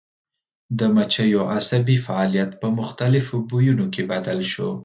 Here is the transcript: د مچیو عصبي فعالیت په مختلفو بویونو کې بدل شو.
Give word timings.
د 0.79 0.79
مچیو 0.95 1.41
عصبي 1.55 1.97
فعالیت 2.05 2.51
په 2.61 2.67
مختلفو 2.79 3.35
بویونو 3.49 3.85
کې 3.93 4.01
بدل 4.11 4.39
شو. 4.51 4.69